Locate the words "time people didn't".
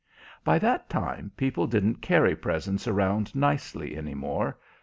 0.89-2.01